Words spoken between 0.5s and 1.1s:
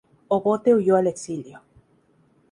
huyó al